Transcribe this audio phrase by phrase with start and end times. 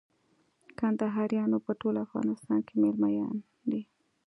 [0.79, 3.35] کندهاريان په ټول افغانستان کښي مېله يان
[3.71, 3.81] دي.